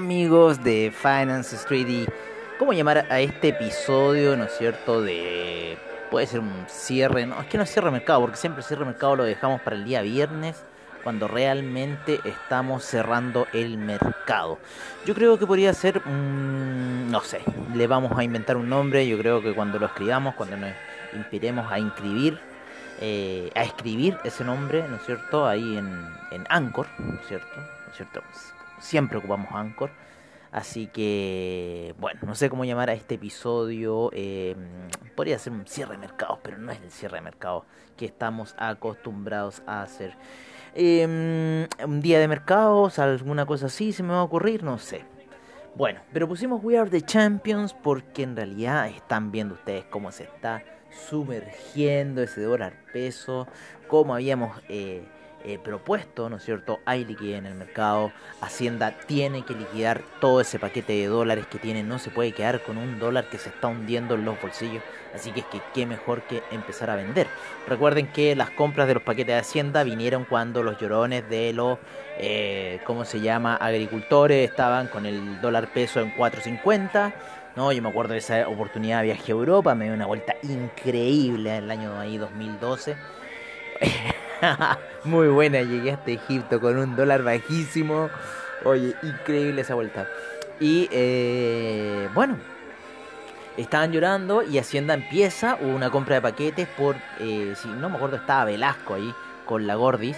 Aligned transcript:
Amigos 0.00 0.64
de 0.64 0.90
Finance 0.96 1.54
Street 1.56 1.86
y 1.86 2.06
cómo 2.58 2.72
llamar 2.72 3.06
a 3.10 3.20
este 3.20 3.48
episodio, 3.48 4.34
¿no 4.34 4.44
es 4.44 4.56
cierto? 4.56 5.02
De 5.02 5.76
puede 6.10 6.26
ser 6.26 6.40
un 6.40 6.64
cierre, 6.68 7.26
no, 7.26 7.38
es 7.38 7.46
que 7.48 7.58
no 7.58 7.64
es 7.64 7.70
cierre 7.70 7.90
mercado, 7.90 8.22
porque 8.22 8.38
siempre 8.38 8.62
cierre 8.62 8.86
mercado 8.86 9.16
lo 9.16 9.24
dejamos 9.24 9.60
para 9.60 9.76
el 9.76 9.84
día 9.84 10.00
viernes, 10.00 10.64
cuando 11.04 11.28
realmente 11.28 12.18
estamos 12.24 12.82
cerrando 12.82 13.46
el 13.52 13.76
mercado. 13.76 14.58
Yo 15.04 15.14
creo 15.14 15.38
que 15.38 15.46
podría 15.46 15.74
ser, 15.74 16.00
no 16.06 17.20
sé, 17.20 17.42
le 17.74 17.86
vamos 17.86 18.18
a 18.18 18.24
inventar 18.24 18.56
un 18.56 18.70
nombre, 18.70 19.06
yo 19.06 19.18
creo 19.18 19.42
que 19.42 19.52
cuando 19.52 19.78
lo 19.78 19.84
escribamos, 19.84 20.34
cuando 20.34 20.56
nos 20.56 20.72
inspiremos 21.12 21.70
a 21.70 21.78
inscribir, 21.78 22.40
eh, 23.02 23.50
a 23.54 23.64
escribir 23.64 24.16
ese 24.24 24.44
nombre, 24.44 24.82
¿no 24.88 24.96
es 24.96 25.04
cierto? 25.04 25.46
Ahí 25.46 25.76
en, 25.76 26.08
en 26.30 26.46
Anchor, 26.48 26.86
¿no 26.98 27.20
es 27.20 27.26
cierto? 27.28 27.54
¿No 27.54 27.90
es 27.90 27.96
cierto? 27.96 28.22
Siempre 28.80 29.18
ocupamos 29.18 29.48
Anchor. 29.52 29.90
Así 30.52 30.88
que, 30.88 31.94
bueno, 31.98 32.20
no 32.26 32.34
sé 32.34 32.50
cómo 32.50 32.64
llamar 32.64 32.90
a 32.90 32.94
este 32.94 33.14
episodio. 33.14 34.10
Eh, 34.12 34.56
podría 35.14 35.38
ser 35.38 35.52
un 35.52 35.66
cierre 35.66 35.92
de 35.92 35.98
mercados, 35.98 36.40
pero 36.42 36.58
no 36.58 36.72
es 36.72 36.80
el 36.80 36.90
cierre 36.90 37.18
de 37.18 37.22
mercados 37.22 37.64
que 37.96 38.06
estamos 38.06 38.54
acostumbrados 38.58 39.62
a 39.66 39.82
hacer. 39.82 40.16
Em, 40.74 41.68
un 41.84 42.00
día 42.00 42.18
de 42.18 42.26
mercados, 42.26 42.98
alguna 42.98 43.46
cosa 43.46 43.66
así 43.66 43.92
se 43.92 44.02
me 44.02 44.12
va 44.12 44.20
a 44.20 44.24
ocurrir, 44.24 44.64
no 44.64 44.78
sé. 44.78 45.04
Bueno, 45.76 46.00
pero 46.12 46.26
pusimos 46.26 46.62
We 46.64 46.76
Are 46.76 46.90
the 46.90 47.02
Champions 47.02 47.72
porque 47.72 48.24
en 48.24 48.34
realidad 48.34 48.88
están 48.88 49.30
viendo 49.30 49.54
ustedes 49.54 49.84
cómo 49.84 50.10
se 50.10 50.24
está 50.24 50.64
sumergiendo 51.08 52.22
ese 52.22 52.42
dólar 52.42 52.74
peso, 52.92 53.46
cómo 53.86 54.14
habíamos... 54.14 54.60
Eh, 54.68 55.04
eh, 55.44 55.58
propuesto, 55.58 56.28
¿no 56.28 56.36
es 56.36 56.44
cierto? 56.44 56.80
Hay 56.84 57.04
liquidez 57.04 57.38
en 57.38 57.46
el 57.46 57.54
mercado, 57.54 58.12
Hacienda 58.40 58.98
tiene 59.06 59.42
que 59.44 59.54
liquidar 59.54 60.02
todo 60.20 60.40
ese 60.40 60.58
paquete 60.58 60.92
de 60.92 61.06
dólares 61.06 61.46
que 61.46 61.58
tiene, 61.58 61.82
no 61.82 61.98
se 61.98 62.10
puede 62.10 62.32
quedar 62.32 62.62
con 62.62 62.76
un 62.76 62.98
dólar 62.98 63.30
que 63.30 63.38
se 63.38 63.48
está 63.48 63.68
hundiendo 63.68 64.16
en 64.16 64.24
los 64.26 64.40
bolsillos, 64.40 64.82
así 65.14 65.32
que 65.32 65.40
es 65.40 65.46
que 65.46 65.60
qué 65.72 65.86
mejor 65.86 66.22
que 66.22 66.42
empezar 66.50 66.90
a 66.90 66.96
vender. 66.96 67.26
Recuerden 67.66 68.08
que 68.08 68.36
las 68.36 68.50
compras 68.50 68.86
de 68.86 68.94
los 68.94 69.02
paquetes 69.02 69.34
de 69.34 69.40
Hacienda 69.40 69.82
vinieron 69.82 70.26
cuando 70.26 70.62
los 70.62 70.78
llorones 70.78 71.28
de 71.30 71.52
los, 71.54 71.78
eh, 72.18 72.80
¿cómo 72.84 73.06
se 73.06 73.20
llama?, 73.20 73.56
agricultores 73.56 74.50
estaban 74.50 74.88
con 74.88 75.06
el 75.06 75.40
dólar 75.40 75.72
peso 75.72 76.00
en 76.00 76.14
4.50. 76.16 77.14
No, 77.56 77.72
yo 77.72 77.82
me 77.82 77.88
acuerdo 77.88 78.12
de 78.12 78.18
esa 78.18 78.46
oportunidad 78.46 79.02
viaje 79.02 79.32
a 79.32 79.34
Europa, 79.34 79.74
me 79.74 79.86
dio 79.86 79.94
una 79.94 80.06
vuelta 80.06 80.36
increíble 80.42 81.56
en 81.56 81.64
el 81.64 81.70
año 81.70 81.98
ahí 81.98 82.18
2012. 82.18 82.96
Muy 85.04 85.28
buena, 85.28 85.62
llegué 85.62 85.92
hasta 85.92 86.10
Egipto 86.10 86.60
con 86.60 86.78
un 86.78 86.96
dólar 86.96 87.22
bajísimo. 87.22 88.10
Oye, 88.64 88.94
increíble 89.02 89.62
esa 89.62 89.74
vuelta. 89.74 90.06
Y 90.58 90.88
eh, 90.92 92.08
bueno, 92.14 92.36
estaban 93.56 93.92
llorando 93.92 94.42
y 94.42 94.58
Hacienda 94.58 94.94
empieza, 94.94 95.56
una 95.56 95.90
compra 95.90 96.16
de 96.16 96.22
paquetes 96.22 96.68
por, 96.68 96.96
eh, 97.18 97.54
si 97.56 97.68
no 97.68 97.88
me 97.88 97.96
acuerdo, 97.96 98.16
estaba 98.16 98.44
Velasco 98.44 98.94
ahí 98.94 99.14
con 99.46 99.66
la 99.66 99.74
Gordis. 99.74 100.16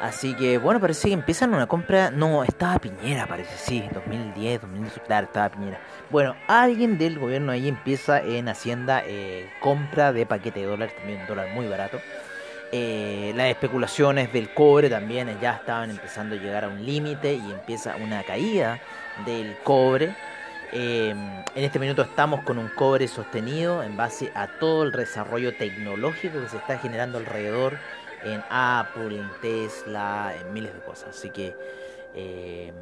Así 0.00 0.34
que 0.34 0.58
bueno, 0.58 0.80
parece 0.80 1.08
que 1.08 1.14
empiezan 1.14 1.54
una 1.54 1.68
compra. 1.68 2.10
No, 2.10 2.42
estaba 2.42 2.76
Piñera, 2.80 3.28
parece, 3.28 3.56
sí, 3.56 3.88
2010, 3.94 4.62
2010, 4.62 5.00
claro, 5.06 5.26
estaba 5.26 5.48
Piñera. 5.48 5.78
Bueno, 6.10 6.34
alguien 6.48 6.98
del 6.98 7.20
gobierno 7.20 7.52
ahí 7.52 7.68
empieza 7.68 8.20
en 8.20 8.48
Hacienda 8.48 9.02
eh, 9.06 9.48
compra 9.60 10.12
de 10.12 10.26
paquete 10.26 10.58
de 10.58 10.66
dólares, 10.66 10.96
también 10.96 11.20
un 11.20 11.26
dólar 11.28 11.50
muy 11.54 11.68
barato. 11.68 12.00
Eh, 12.74 13.34
las 13.36 13.48
especulaciones 13.48 14.32
del 14.32 14.54
cobre 14.54 14.88
también 14.88 15.28
ya 15.42 15.56
estaban 15.56 15.90
empezando 15.90 16.36
a 16.36 16.38
llegar 16.38 16.64
a 16.64 16.68
un 16.68 16.86
límite 16.86 17.34
y 17.34 17.52
empieza 17.52 17.96
una 17.96 18.22
caída 18.22 18.80
del 19.26 19.58
cobre. 19.62 20.16
Eh, 20.72 21.10
en 21.10 21.64
este 21.64 21.78
minuto 21.78 22.00
estamos 22.00 22.40
con 22.44 22.56
un 22.56 22.68
cobre 22.68 23.06
sostenido 23.08 23.82
en 23.82 23.94
base 23.98 24.32
a 24.34 24.46
todo 24.58 24.84
el 24.84 24.92
desarrollo 24.92 25.54
tecnológico 25.54 26.40
que 26.40 26.48
se 26.48 26.56
está 26.56 26.78
generando 26.78 27.18
alrededor 27.18 27.76
en 28.24 28.42
Apple, 28.48 29.18
en 29.18 29.30
Tesla, 29.42 30.32
en 30.40 30.54
miles 30.54 30.72
de 30.72 30.80
cosas. 30.80 31.10
Así 31.10 31.28
que 31.28 31.54
eh, 32.14 32.72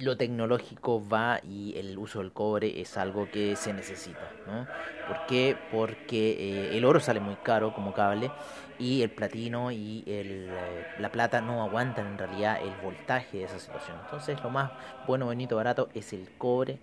lo 0.00 0.16
tecnológico 0.16 1.06
va 1.06 1.40
y 1.48 1.76
el 1.76 1.98
uso 1.98 2.20
del 2.20 2.32
cobre 2.32 2.80
es 2.80 2.96
algo 2.96 3.30
que 3.30 3.56
se 3.56 3.72
necesita. 3.72 4.30
¿no? 4.46 4.66
¿Por 5.06 5.26
qué? 5.26 5.56
Porque 5.70 6.30
eh, 6.72 6.76
el 6.76 6.84
oro 6.84 7.00
sale 7.00 7.20
muy 7.20 7.36
caro 7.36 7.74
como 7.74 7.92
cable 7.92 8.30
y 8.78 9.02
el 9.02 9.10
platino 9.10 9.70
y 9.72 10.04
el, 10.06 10.48
eh, 10.50 10.86
la 10.98 11.10
plata 11.10 11.40
no 11.40 11.62
aguantan 11.62 12.06
en 12.06 12.18
realidad 12.18 12.60
el 12.62 12.72
voltaje 12.82 13.38
de 13.38 13.44
esa 13.44 13.58
situación. 13.58 13.96
Entonces 14.04 14.42
lo 14.42 14.50
más 14.50 14.70
bueno, 15.06 15.26
bonito, 15.26 15.56
barato 15.56 15.88
es 15.94 16.12
el 16.12 16.28
cobre 16.38 16.78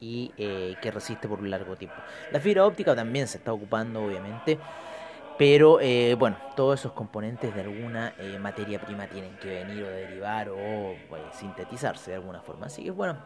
y 0.00 0.32
eh, 0.38 0.76
que 0.80 0.90
resiste 0.90 1.28
por 1.28 1.40
un 1.40 1.50
largo 1.50 1.76
tiempo. 1.76 1.96
La 2.30 2.40
fibra 2.40 2.64
óptica 2.64 2.94
también 2.94 3.26
se 3.26 3.38
está 3.38 3.52
ocupando 3.52 4.04
obviamente 4.04 4.58
pero 5.40 5.80
eh, 5.80 6.16
bueno, 6.18 6.36
todos 6.54 6.80
esos 6.80 6.92
componentes 6.92 7.54
de 7.54 7.62
alguna 7.62 8.12
eh, 8.18 8.38
materia 8.38 8.78
prima 8.78 9.06
tienen 9.06 9.34
que 9.38 9.48
venir 9.48 9.82
o 9.84 9.88
derivar 9.88 10.50
o 10.50 10.94
pues, 11.08 11.22
sintetizarse 11.32 12.10
de 12.10 12.18
alguna 12.18 12.42
forma. 12.42 12.66
Así 12.66 12.84
que 12.84 12.90
bueno, 12.90 13.16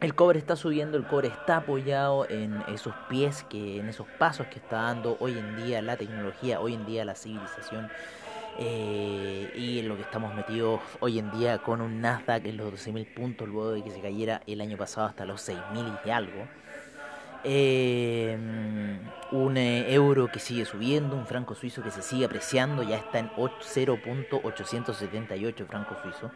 el 0.00 0.16
cobre 0.16 0.40
está 0.40 0.56
subiendo, 0.56 0.96
el 0.96 1.06
cobre 1.06 1.28
está 1.28 1.58
apoyado 1.58 2.28
en 2.28 2.60
esos 2.66 2.92
pies, 3.08 3.44
que, 3.48 3.78
en 3.78 3.88
esos 3.88 4.08
pasos 4.18 4.48
que 4.48 4.58
está 4.58 4.82
dando 4.82 5.16
hoy 5.20 5.38
en 5.38 5.64
día 5.64 5.80
la 5.80 5.96
tecnología, 5.96 6.58
hoy 6.58 6.74
en 6.74 6.86
día 6.86 7.04
la 7.04 7.14
civilización. 7.14 7.88
Eh, 8.58 9.52
y 9.54 9.78
en 9.78 9.88
lo 9.88 9.94
que 9.94 10.02
estamos 10.02 10.34
metidos 10.34 10.80
hoy 10.98 11.20
en 11.20 11.30
día 11.30 11.58
con 11.58 11.80
un 11.80 12.00
Nasdaq 12.00 12.46
en 12.46 12.56
los 12.56 12.72
12.000 12.72 13.14
puntos 13.14 13.48
luego 13.48 13.70
de 13.70 13.84
que 13.84 13.92
se 13.92 14.00
cayera 14.00 14.42
el 14.48 14.60
año 14.60 14.76
pasado 14.76 15.06
hasta 15.06 15.24
los 15.24 15.48
6.000 15.48 16.00
y 16.04 16.10
algo. 16.10 16.48
Eh, 17.44 18.36
un 19.32 19.56
eh, 19.56 19.92
euro 19.92 20.28
que 20.28 20.38
sigue 20.38 20.64
subiendo, 20.64 21.16
un 21.16 21.26
franco 21.26 21.54
suizo 21.54 21.82
que 21.82 21.90
se 21.90 22.00
sigue 22.02 22.24
apreciando, 22.24 22.82
ya 22.82 22.96
está 22.96 23.18
en 23.18 23.28
0.878 23.30 25.66
franco 25.66 25.96
suizo. 26.02 26.30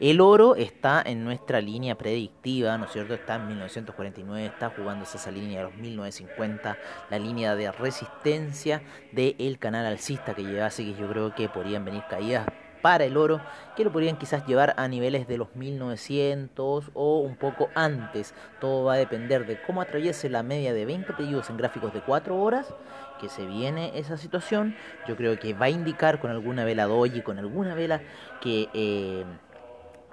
El 0.00 0.20
oro 0.20 0.54
está 0.54 1.02
en 1.04 1.24
nuestra 1.24 1.60
línea 1.60 1.98
predictiva, 1.98 2.78
¿no 2.78 2.84
es 2.84 2.92
cierto? 2.92 3.14
Está 3.14 3.34
en 3.34 3.48
1949, 3.48 4.46
está 4.46 4.70
jugándose 4.70 5.16
esa 5.16 5.32
línea 5.32 5.58
de 5.58 5.64
los 5.64 5.74
1950, 5.74 6.78
la 7.10 7.18
línea 7.18 7.56
de 7.56 7.72
resistencia 7.72 8.80
del 9.10 9.58
canal 9.58 9.86
alcista 9.86 10.34
que 10.34 10.44
llevase, 10.44 10.84
que 10.84 10.94
yo 10.94 11.08
creo 11.08 11.34
que 11.34 11.48
podrían 11.48 11.84
venir 11.84 12.04
caídas 12.08 12.46
para 12.82 13.04
el 13.04 13.16
oro, 13.16 13.40
que 13.76 13.84
lo 13.84 13.92
podrían 13.92 14.16
quizás 14.16 14.46
llevar 14.46 14.74
a 14.76 14.88
niveles 14.88 15.28
de 15.28 15.38
los 15.38 15.54
1900 15.54 16.90
o 16.94 17.18
un 17.18 17.36
poco 17.36 17.68
antes. 17.74 18.34
Todo 18.60 18.84
va 18.84 18.94
a 18.94 18.96
depender 18.96 19.46
de 19.46 19.60
cómo 19.62 19.80
atraviese 19.80 20.28
la 20.28 20.42
media 20.42 20.72
de 20.72 20.84
20 20.84 21.12
pedidos 21.14 21.50
en 21.50 21.56
gráficos 21.56 21.92
de 21.92 22.00
4 22.00 22.36
horas 22.36 22.74
que 23.20 23.28
se 23.28 23.44
viene 23.46 23.98
esa 23.98 24.16
situación. 24.16 24.76
Yo 25.06 25.16
creo 25.16 25.38
que 25.38 25.54
va 25.54 25.66
a 25.66 25.70
indicar 25.70 26.20
con 26.20 26.30
alguna 26.30 26.64
vela 26.64 26.86
doji, 26.86 27.22
con 27.22 27.38
alguna 27.38 27.74
vela 27.74 28.00
que... 28.40 28.68
Eh, 28.74 29.24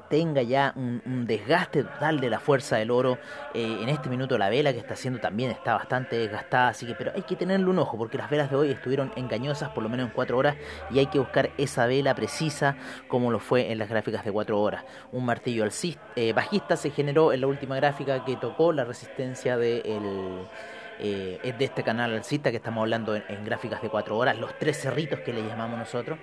tenga 0.09 0.41
ya 0.41 0.73
un, 0.75 1.25
desgaste 1.25 1.83
total 1.83 2.19
de 2.19 2.29
la 2.29 2.39
fuerza 2.39 2.77
del 2.77 2.91
oro. 2.91 3.17
Eh, 3.53 3.79
en 3.81 3.89
este 3.89 4.09
minuto 4.09 4.37
la 4.37 4.49
vela 4.49 4.73
que 4.73 4.79
está 4.79 4.93
haciendo 4.93 5.19
también 5.19 5.51
está 5.51 5.73
bastante 5.73 6.17
desgastada, 6.17 6.69
así 6.69 6.85
que 6.85 6.95
pero 6.95 7.11
hay 7.15 7.23
que 7.23 7.35
tenerle 7.35 7.67
un 7.67 7.79
ojo 7.79 7.97
porque 7.97 8.17
las 8.17 8.29
velas 8.29 8.49
de 8.49 8.55
hoy 8.55 8.71
estuvieron 8.71 9.11
engañosas 9.15 9.69
por 9.69 9.83
lo 9.83 9.89
menos 9.89 10.07
en 10.07 10.13
4 10.13 10.37
horas 10.37 10.55
y 10.91 10.99
hay 10.99 11.07
que 11.07 11.19
buscar 11.19 11.51
esa 11.57 11.85
vela 11.87 12.15
precisa 12.15 12.77
como 13.07 13.31
lo 13.31 13.39
fue 13.39 13.71
en 13.71 13.79
las 13.79 13.89
gráficas 13.89 14.23
de 14.25 14.31
4 14.31 14.59
horas. 14.59 14.83
Un 15.11 15.25
martillo 15.25 15.63
alcista, 15.63 16.01
eh, 16.15 16.33
bajista 16.33 16.77
se 16.77 16.91
generó 16.91 17.33
en 17.33 17.41
la 17.41 17.47
última 17.47 17.75
gráfica 17.75 18.23
que 18.25 18.35
tocó 18.35 18.71
la 18.73 18.83
resistencia 18.83 19.57
de 19.57 19.81
eh, 20.97 21.53
de 21.57 21.65
este 21.65 21.83
canal 21.83 22.13
alcista 22.13 22.51
que 22.51 22.57
estamos 22.57 22.81
hablando 22.81 23.15
en, 23.17 23.23
en 23.27 23.43
gráficas 23.43 23.81
de 23.81 23.89
4 23.89 24.17
horas, 24.17 24.37
los 24.37 24.57
tres 24.57 24.79
cerritos 24.79 25.19
que 25.19 25.33
le 25.33 25.45
llamamos 25.45 25.77
nosotros. 25.77 26.17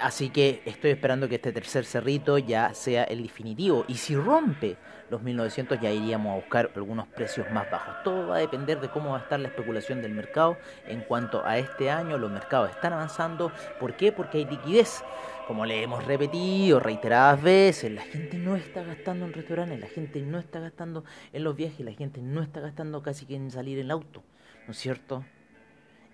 Así 0.00 0.30
que 0.30 0.62
estoy 0.66 0.90
esperando 0.90 1.28
que 1.28 1.36
este 1.36 1.52
tercer 1.52 1.84
cerrito 1.84 2.38
ya 2.38 2.74
sea 2.74 3.04
el 3.04 3.22
definitivo. 3.22 3.84
Y 3.88 3.94
si 3.94 4.14
rompe 4.14 4.76
los 5.10 5.22
1900 5.22 5.80
ya 5.80 5.90
iríamos 5.90 6.32
a 6.32 6.36
buscar 6.36 6.70
algunos 6.74 7.06
precios 7.08 7.50
más 7.50 7.70
bajos. 7.70 7.94
Todo 8.02 8.28
va 8.28 8.36
a 8.36 8.40
depender 8.40 8.80
de 8.80 8.88
cómo 8.88 9.10
va 9.10 9.18
a 9.18 9.20
estar 9.20 9.38
la 9.38 9.48
especulación 9.48 10.02
del 10.02 10.12
mercado. 10.12 10.56
En 10.86 11.00
cuanto 11.00 11.44
a 11.44 11.58
este 11.58 11.90
año, 11.90 12.18
los 12.18 12.30
mercados 12.30 12.70
están 12.70 12.92
avanzando. 12.92 13.52
¿Por 13.78 13.96
qué? 13.96 14.12
Porque 14.12 14.38
hay 14.38 14.44
liquidez. 14.44 15.02
Como 15.46 15.64
le 15.64 15.80
hemos 15.80 16.04
repetido 16.04 16.80
reiteradas 16.80 17.40
veces, 17.40 17.92
la 17.92 18.02
gente 18.02 18.36
no 18.36 18.56
está 18.56 18.82
gastando 18.82 19.26
en 19.26 19.32
restaurantes, 19.32 19.78
la 19.78 19.86
gente 19.86 20.20
no 20.20 20.40
está 20.40 20.58
gastando 20.58 21.04
en 21.32 21.44
los 21.44 21.54
viajes, 21.54 21.86
la 21.86 21.92
gente 21.92 22.20
no 22.20 22.42
está 22.42 22.58
gastando 22.58 23.00
casi 23.00 23.26
que 23.26 23.36
en 23.36 23.52
salir 23.52 23.78
en 23.78 23.84
el 23.84 23.90
auto, 23.92 24.24
¿no 24.66 24.72
es 24.72 24.76
cierto? 24.76 25.24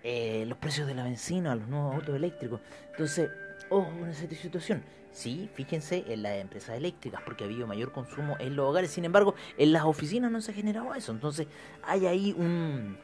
Eh, 0.03 0.43
los 0.47 0.59
precios 0.59 0.85
de 0.85 0.93
la 0.93 1.03
benzina, 1.03 1.55
los 1.55 1.67
nuevos 1.67 1.95
autos 1.95 2.15
eléctricos. 2.15 2.61
Entonces, 2.91 3.31
ojo 3.73 3.89
con 3.99 4.09
esa 4.09 4.27
situación. 4.27 4.83
Sí, 5.11 5.49
fíjense 5.53 6.05
en 6.07 6.23
las 6.23 6.37
empresas 6.37 6.75
eléctricas, 6.75 7.21
porque 7.23 7.43
ha 7.43 7.47
habido 7.47 7.67
mayor 7.67 7.91
consumo 7.91 8.35
en 8.39 8.55
los 8.55 8.67
hogares. 8.67 8.89
Sin 8.91 9.05
embargo, 9.05 9.35
en 9.57 9.71
las 9.71 9.83
oficinas 9.83 10.31
no 10.31 10.41
se 10.41 10.51
ha 10.51 10.53
generado 10.53 10.95
eso. 10.95 11.11
Entonces, 11.11 11.47
hay 11.83 12.07
ahí 12.07 12.33
un, 12.35 12.97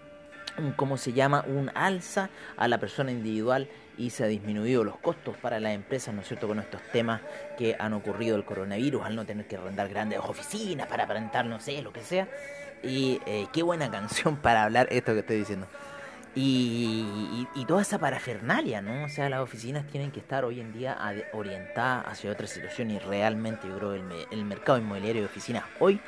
un 0.57 0.71
¿cómo 0.73 0.97
se 0.97 1.13
llama? 1.13 1.45
Un 1.47 1.69
alza 1.75 2.29
a 2.57 2.67
la 2.67 2.79
persona 2.79 3.11
individual 3.11 3.67
y 3.97 4.09
se 4.09 4.23
ha 4.23 4.27
disminuido 4.27 4.83
los 4.83 4.97
costos 4.97 5.37
para 5.37 5.59
las 5.59 5.73
empresas, 5.73 6.15
¿no 6.15 6.21
es 6.21 6.27
cierto?, 6.27 6.47
con 6.47 6.59
estos 6.59 6.81
temas 6.91 7.21
que 7.57 7.75
han 7.77 7.93
ocurrido 7.93 8.37
el 8.37 8.45
coronavirus, 8.45 9.03
al 9.03 9.15
no 9.15 9.25
tener 9.25 9.45
que 9.45 9.57
arrendar 9.57 9.89
grandes 9.89 10.19
oficinas 10.19 10.87
para 10.87 11.03
aparentar, 11.03 11.45
no 11.45 11.59
sé, 11.59 11.81
lo 11.81 11.91
que 11.91 12.01
sea. 12.01 12.27
Y 12.81 13.19
eh, 13.25 13.47
qué 13.51 13.61
buena 13.61 13.91
canción 13.91 14.37
para 14.37 14.63
hablar 14.63 14.87
esto 14.89 15.13
que 15.13 15.19
estoy 15.19 15.37
diciendo. 15.37 15.67
Y, 16.41 17.65
toda 17.67 17.81
esa 17.81 17.99
parafernalia, 17.99 18.81
¿no? 18.81 19.03
O 19.03 19.09
sea, 19.09 19.29
las 19.29 19.41
oficinas 19.41 19.85
tienen 19.85 20.09
que 20.09 20.19
estar 20.19 20.43
hoy 20.43 20.59
en 20.59 20.73
día 20.73 20.97
orientadas 21.33 22.07
hacia 22.07 22.31
otra 22.31 22.47
situación 22.47 22.89
y 22.89 22.97
realmente 22.97 23.67
yo 23.67 23.77
creo 23.77 23.91
que 23.91 24.25
el, 24.31 24.45
mercado 24.45 24.79
inmobiliario 24.79 25.21
de 25.21 25.27
oficinas 25.27 25.65
hoy, 25.79 25.99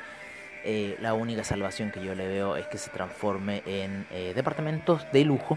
eh, 0.64 0.96
la 1.00 1.14
única 1.14 1.44
salvación 1.44 1.92
que 1.92 2.02
yo 2.04 2.14
le 2.14 2.26
veo 2.26 2.56
es 2.56 2.66
que 2.66 2.78
se 2.78 2.90
transforme 2.90 3.62
en 3.64 4.06
eh, 4.10 4.32
departamentos 4.34 5.06
de 5.12 5.24
lujo, 5.24 5.56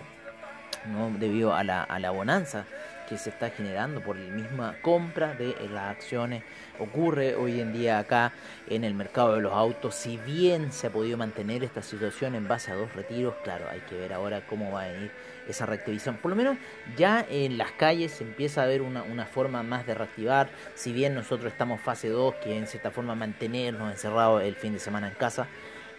¿no? 0.92 1.10
Debido 1.18 1.56
a 1.56 1.63
la, 1.63 1.81
a 1.81 1.98
la 1.98 2.12
bonanza 2.12 2.66
que 3.07 3.17
se 3.17 3.29
está 3.29 3.49
generando 3.49 4.01
por 4.01 4.15
la 4.15 4.33
misma 4.33 4.75
compra 4.81 5.33
de 5.33 5.55
las 5.71 5.91
acciones. 5.91 6.43
Ocurre 6.79 7.35
hoy 7.35 7.61
en 7.61 7.73
día 7.73 7.99
acá 7.99 8.33
en 8.67 8.83
el 8.83 8.93
mercado 8.93 9.35
de 9.35 9.41
los 9.41 9.53
autos. 9.53 9.95
Si 9.95 10.17
bien 10.17 10.71
se 10.71 10.87
ha 10.87 10.89
podido 10.89 11.17
mantener 11.17 11.63
esta 11.63 11.81
situación 11.81 12.35
en 12.35 12.47
base 12.47 12.71
a 12.71 12.75
dos 12.75 12.93
retiros, 12.93 13.35
claro, 13.43 13.65
hay 13.69 13.79
que 13.81 13.95
ver 13.95 14.13
ahora 14.13 14.45
cómo 14.47 14.71
va 14.71 14.83
a 14.83 14.87
venir 14.87 15.11
esa 15.47 15.65
reactivación. 15.65 16.17
Por 16.17 16.31
lo 16.31 16.35
menos 16.35 16.57
ya 16.97 17.25
en 17.29 17.57
las 17.57 17.71
calles 17.73 18.11
se 18.11 18.23
empieza 18.23 18.63
a 18.63 18.65
ver 18.65 18.81
una, 18.81 19.03
una 19.03 19.25
forma 19.25 19.63
más 19.63 19.85
de 19.85 19.93
reactivar. 19.93 20.49
Si 20.73 20.91
bien 20.91 21.15
nosotros 21.15 21.51
estamos 21.51 21.81
fase 21.81 22.09
2, 22.09 22.35
que 22.35 22.57
en 22.57 22.67
cierta 22.67 22.91
forma 22.91 23.15
mantenernos 23.15 23.91
encerrados 23.91 24.43
el 24.43 24.55
fin 24.55 24.73
de 24.73 24.79
semana 24.79 25.07
en 25.07 25.15
casa. 25.15 25.47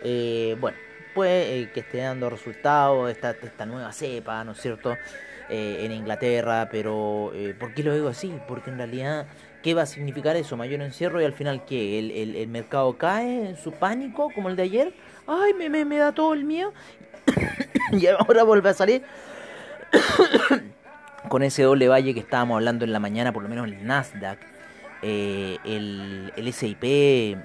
Eh, 0.02 0.56
bueno, 0.60 0.76
pues 1.14 1.46
eh, 1.48 1.70
que 1.72 1.80
esté 1.80 1.98
dando 1.98 2.28
resultados 2.28 3.10
esta, 3.10 3.30
esta 3.30 3.64
nueva 3.64 3.92
cepa, 3.92 4.44
¿no 4.44 4.52
es 4.52 4.60
cierto? 4.60 4.96
Eh, 5.48 5.84
en 5.84 5.92
Inglaterra, 5.92 6.68
pero 6.72 7.30
eh, 7.32 7.54
¿por 7.56 7.72
qué 7.72 7.84
lo 7.84 7.94
digo 7.94 8.08
así? 8.08 8.36
Porque 8.48 8.70
en 8.70 8.78
realidad, 8.78 9.28
¿qué 9.62 9.74
va 9.74 9.82
a 9.82 9.86
significar 9.86 10.34
eso? 10.34 10.56
Mayor 10.56 10.82
encierro 10.82 11.22
y 11.22 11.24
al 11.24 11.34
final, 11.34 11.64
¿qué? 11.64 12.00
¿El, 12.00 12.34
el, 12.34 12.48
mercado 12.48 12.98
cae 12.98 13.50
en 13.50 13.56
su 13.56 13.70
pánico 13.70 14.28
como 14.34 14.48
el 14.48 14.56
de 14.56 14.64
ayer? 14.64 14.92
¡Ay, 15.28 15.54
me, 15.54 15.68
me, 15.68 15.84
me 15.84 15.98
da 15.98 16.10
todo 16.10 16.34
el 16.34 16.44
miedo! 16.44 16.72
y 17.92 18.08
ahora 18.08 18.42
vuelve 18.42 18.70
a 18.70 18.74
salir 18.74 19.02
con 21.28 21.44
ese 21.44 21.62
doble 21.62 21.86
valle 21.86 22.12
que 22.12 22.20
estábamos 22.20 22.56
hablando 22.56 22.84
en 22.84 22.92
la 22.92 22.98
mañana, 22.98 23.32
por 23.32 23.44
lo 23.44 23.48
menos 23.48 23.66
el 23.66 23.86
Nasdaq 23.86 24.55
eh, 25.08 25.58
el, 25.64 26.52
SIP, 26.52 26.82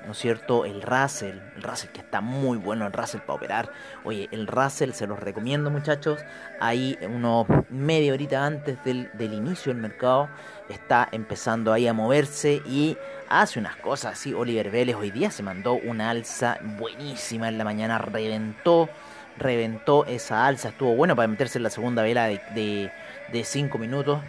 ¿no 0.08 0.14
es 0.14 0.18
cierto? 0.18 0.66
El 0.66 0.82
Russell, 0.82 1.38
el 1.56 1.62
Russell 1.62 1.92
que 1.92 2.00
está 2.00 2.20
muy 2.20 2.58
bueno, 2.58 2.88
el 2.88 2.92
Russell 2.92 3.20
para 3.22 3.34
operar. 3.34 3.72
Oye, 4.04 4.28
el 4.32 4.48
Russell 4.48 4.94
se 4.94 5.06
los 5.06 5.20
recomiendo 5.20 5.70
muchachos. 5.70 6.22
Ahí 6.60 6.98
unos 7.08 7.46
media 7.70 8.14
horita 8.14 8.44
antes 8.44 8.84
del, 8.84 9.12
del 9.14 9.34
inicio 9.34 9.72
del 9.72 9.80
mercado 9.80 10.28
está 10.70 11.08
empezando 11.12 11.72
ahí 11.72 11.88
a 11.88 11.94
moverse 11.94 12.64
y 12.66 12.98
hace 13.30 13.60
unas 13.60 13.76
cosas 13.76 14.14
así. 14.14 14.34
Oliver 14.34 14.72
Vélez 14.72 14.96
hoy 14.96 15.12
día 15.12 15.30
se 15.30 15.44
mandó 15.44 15.74
una 15.74 16.10
alza 16.10 16.58
buenísima 16.80 17.48
en 17.48 17.60
la 17.60 17.64
mañana, 17.64 18.00
reventó, 18.00 18.90
reventó 19.38 20.06
esa 20.08 20.48
alza, 20.48 20.70
estuvo 20.70 20.96
bueno 20.96 21.16
para 21.16 21.28
meterse 21.28 21.60
en 21.60 21.64
la 21.64 21.70
segunda 21.70 22.02
vela 22.02 22.26
de 22.26 22.92
5 23.32 23.78
de, 23.78 23.82
minutos. 23.88 24.20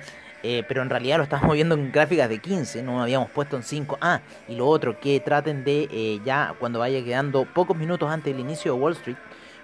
Eh, 0.43 0.65
pero 0.67 0.83
en 0.83 0.91
realidad 0.91 1.19
lo 1.19 1.23
estamos 1.23 1.53
viendo 1.55 1.75
en 1.75 1.93
gráficas 1.93 2.29
de 2.29 2.39
15, 2.39 2.83
no 2.83 3.00
habíamos 3.00 3.31
puesto 3.31 3.56
en 3.56 3.62
5. 3.62 3.99
Ah, 4.00 4.21
y 4.49 4.56
lo 4.56 4.67
otro, 4.67 4.99
que 4.99 5.21
traten 5.21 5.65
de 5.65 5.89
eh, 5.91 6.21
ya 6.25 6.55
cuando 6.59 6.81
vaya 6.81 7.03
quedando 7.05 7.44
pocos 7.44 7.77
minutos 7.77 8.11
antes 8.11 8.33
del 8.33 8.41
inicio 8.41 8.75
de 8.75 8.81
Wall 8.81 8.93
Street, 8.94 9.17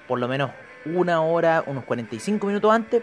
por 0.06 0.18
lo 0.18 0.28
menos 0.28 0.50
una 0.84 1.20
hora, 1.20 1.64
unos 1.66 1.84
45 1.84 2.46
minutos 2.46 2.72
antes, 2.72 3.02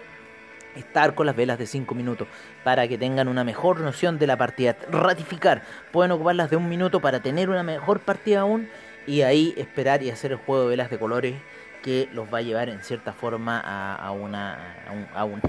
estar 0.75 1.16
con 1.16 1.25
las 1.25 1.36
velas 1.36 1.57
de 1.57 1.68
5 1.68 1.94
minutos 1.95 2.27
para 2.63 2.88
que 2.88 2.98
tengan 2.98 3.27
una 3.27 3.44
mejor 3.44 3.80
noción 3.80 4.19
de 4.19 4.27
la 4.27 4.38
partida. 4.38 4.75
Ratificar, 4.89 5.63
pueden 5.92 6.12
ocuparlas 6.12 6.50
de 6.50 6.56
un 6.56 6.69
minuto 6.69 7.00
para 7.00 7.22
tener 7.22 7.50
una 7.50 7.63
mejor 7.63 8.00
partida 8.00 8.42
aún 8.42 8.69
y 9.07 9.22
ahí 9.22 9.54
esperar 9.57 10.04
y 10.04 10.10
hacer 10.10 10.31
el 10.31 10.38
juego 10.38 10.63
de 10.63 10.69
velas 10.69 10.89
de 10.89 10.98
colores 10.98 11.36
que 11.83 12.10
los 12.13 12.33
va 12.33 12.39
a 12.39 12.42
llevar 12.42 12.69
en 12.69 12.81
cierta 12.81 13.13
forma 13.13 13.60
a, 13.60 14.12
una, 14.12 14.75
a, 15.14 15.24
un, 15.26 15.42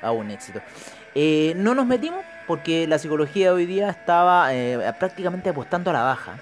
a 0.00 0.12
un 0.12 0.30
éxito. 0.30 0.60
Eh, 1.14 1.52
no 1.56 1.74
nos 1.74 1.86
metimos 1.86 2.24
porque 2.46 2.86
la 2.86 2.98
psicología 2.98 3.52
hoy 3.52 3.66
día 3.66 3.90
estaba 3.90 4.54
eh, 4.54 4.78
prácticamente 4.98 5.50
apostando 5.50 5.90
a 5.90 5.92
la 5.92 6.02
baja. 6.02 6.38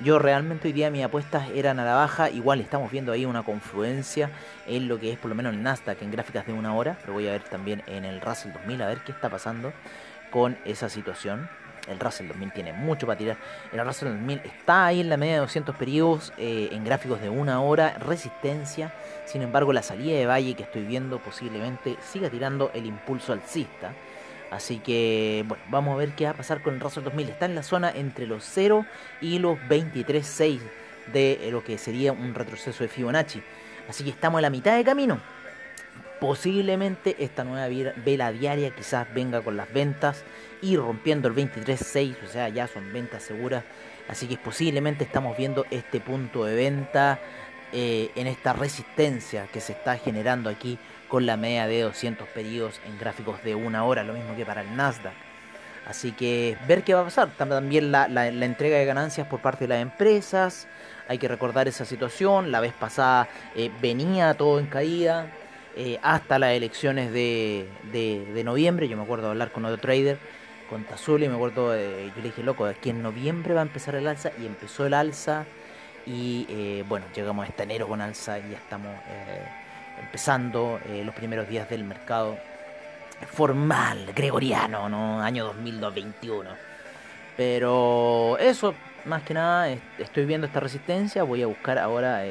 Yo 0.00 0.18
realmente 0.18 0.68
hoy 0.68 0.72
día 0.72 0.90
mis 0.90 1.04
apuestas 1.04 1.48
eran 1.54 1.78
a 1.78 1.84
la 1.84 1.94
baja. 1.94 2.30
Igual 2.30 2.60
estamos 2.60 2.90
viendo 2.90 3.12
ahí 3.12 3.24
una 3.24 3.42
confluencia 3.42 4.30
en 4.66 4.88
lo 4.88 4.98
que 4.98 5.12
es 5.12 5.18
por 5.18 5.28
lo 5.28 5.34
menos 5.34 5.54
el 5.54 5.62
Nasdaq 5.62 6.02
en 6.02 6.10
gráficas 6.10 6.46
de 6.46 6.52
una 6.52 6.74
hora. 6.74 6.98
Lo 7.06 7.12
voy 7.12 7.28
a 7.28 7.32
ver 7.32 7.42
también 7.42 7.82
en 7.86 8.04
el 8.04 8.20
Russell 8.20 8.52
2000 8.52 8.82
a 8.82 8.86
ver 8.86 8.98
qué 8.98 9.12
está 9.12 9.28
pasando 9.28 9.72
con 10.30 10.58
esa 10.64 10.88
situación. 10.88 11.48
El 11.88 12.00
Russell 12.00 12.28
2000 12.28 12.52
tiene 12.52 12.72
mucho 12.72 13.06
para 13.06 13.18
tirar. 13.18 13.36
El 13.72 13.84
Russell 13.84 14.08
2000 14.08 14.40
está 14.44 14.86
ahí 14.86 15.00
en 15.00 15.08
la 15.08 15.16
media 15.16 15.34
de 15.34 15.40
200 15.40 15.76
periodos 15.76 16.32
eh, 16.38 16.68
en 16.72 16.84
gráficos 16.84 17.20
de 17.20 17.28
una 17.28 17.60
hora. 17.60 17.96
Resistencia. 17.98 18.92
Sin 19.26 19.42
embargo, 19.42 19.72
la 19.72 19.82
salida 19.82 20.16
de 20.16 20.26
Valle 20.26 20.54
que 20.54 20.62
estoy 20.62 20.82
viendo 20.82 21.18
posiblemente 21.18 21.96
siga 22.02 22.30
tirando 22.30 22.70
el 22.74 22.86
impulso 22.86 23.32
alcista. 23.32 23.92
Así 24.50 24.78
que, 24.78 25.44
bueno, 25.46 25.64
vamos 25.68 25.94
a 25.94 25.96
ver 25.96 26.10
qué 26.14 26.24
va 26.24 26.30
a 26.30 26.34
pasar 26.34 26.62
con 26.62 26.74
el 26.74 26.80
Russell 26.80 27.04
2000. 27.04 27.28
Está 27.28 27.46
en 27.46 27.54
la 27.54 27.62
zona 27.62 27.90
entre 27.90 28.26
los 28.26 28.44
0 28.44 28.86
y 29.20 29.38
los 29.38 29.58
23.6 29.68 30.60
de 31.12 31.48
lo 31.50 31.64
que 31.64 31.76
sería 31.76 32.12
un 32.12 32.34
retroceso 32.34 32.84
de 32.84 32.88
Fibonacci. 32.88 33.42
Así 33.88 34.04
que 34.04 34.10
estamos 34.10 34.38
a 34.38 34.42
la 34.42 34.50
mitad 34.50 34.76
de 34.76 34.84
camino. 34.84 35.20
Posiblemente 36.24 37.16
esta 37.18 37.44
nueva 37.44 37.68
vela 38.02 38.32
diaria 38.32 38.70
quizás 38.70 39.06
venga 39.12 39.42
con 39.42 39.58
las 39.58 39.70
ventas 39.70 40.24
y 40.62 40.74
rompiendo 40.74 41.28
el 41.28 41.34
23.6, 41.34 42.16
o 42.24 42.28
sea, 42.28 42.48
ya 42.48 42.66
son 42.66 42.90
ventas 42.94 43.22
seguras. 43.22 43.62
Así 44.08 44.26
que 44.26 44.38
posiblemente 44.38 45.04
estamos 45.04 45.36
viendo 45.36 45.66
este 45.70 46.00
punto 46.00 46.46
de 46.46 46.54
venta 46.54 47.18
eh, 47.74 48.10
en 48.16 48.26
esta 48.26 48.54
resistencia 48.54 49.48
que 49.52 49.60
se 49.60 49.72
está 49.72 49.98
generando 49.98 50.48
aquí 50.48 50.78
con 51.08 51.26
la 51.26 51.36
media 51.36 51.66
de 51.66 51.82
200 51.82 52.26
pedidos 52.28 52.80
en 52.86 52.98
gráficos 52.98 53.44
de 53.44 53.54
una 53.54 53.84
hora, 53.84 54.02
lo 54.02 54.14
mismo 54.14 54.34
que 54.34 54.46
para 54.46 54.62
el 54.62 54.74
Nasdaq. 54.74 55.12
Así 55.86 56.12
que 56.12 56.56
ver 56.66 56.84
qué 56.84 56.94
va 56.94 57.02
a 57.02 57.04
pasar. 57.04 57.32
También 57.36 57.92
la, 57.92 58.06
entrega 58.28 58.78
de 58.78 58.86
ganancias 58.86 59.26
por 59.26 59.40
parte 59.40 59.64
de 59.64 59.68
las 59.68 59.82
empresas. 59.82 60.68
Hay 61.06 61.18
que 61.18 61.28
recordar 61.28 61.68
esa 61.68 61.84
situación. 61.84 62.50
La 62.50 62.60
vez 62.60 62.72
pasada 62.72 63.28
eh, 63.54 63.70
venía 63.82 64.32
todo 64.32 64.58
en 64.58 64.64
caída 64.68 65.26
eh, 65.76 65.98
hasta 66.02 66.38
las 66.38 66.52
elecciones 66.52 67.12
de, 67.12 67.68
de, 67.92 68.44
noviembre. 68.44 68.88
Yo 68.88 68.96
me 68.96 69.02
acuerdo 69.02 69.24
de 69.24 69.30
hablar 69.30 69.50
con 69.50 69.64
otro 69.64 69.78
trader, 69.78 70.18
con 70.70 70.84
Tazuli. 70.84 71.28
Me 71.28 71.34
acuerdo, 71.34 71.74
yo 71.74 72.12
le 72.16 72.22
dije, 72.22 72.42
loco, 72.42 72.66
aquí 72.66 72.90
en 72.90 73.02
noviembre 73.02 73.54
va 73.54 73.60
a 73.60 73.64
empezar 73.64 73.94
el 73.96 74.06
alza. 74.06 74.30
Y 74.40 74.46
empezó 74.46 74.86
el 74.86 74.94
alza. 74.94 75.44
Y 76.06 76.46
eh, 76.48 76.84
bueno, 76.88 77.06
llegamos 77.14 77.46
a 77.46 77.48
este 77.48 77.62
enero 77.64 77.88
con 77.88 78.00
alza 78.00 78.38
y 78.38 78.50
ya 78.50 78.58
estamos 78.58 78.92
empezando 80.00 80.80
eh, 80.88 81.02
los 81.04 81.14
primeros 81.14 81.48
días 81.48 81.68
del 81.68 81.84
mercado 81.84 82.36
formal, 83.32 84.12
gregoriano, 84.14 84.88
¿no? 84.88 85.22
Año 85.22 85.44
2021. 85.46 86.50
Pero 87.36 88.36
eso, 88.38 88.74
más 89.06 89.22
que 89.22 89.34
nada, 89.34 89.70
estoy 89.98 90.24
viendo 90.24 90.46
esta 90.46 90.60
resistencia, 90.60 91.22
voy 91.24 91.42
a 91.42 91.46
buscar 91.46 91.78
ahora... 91.78 92.22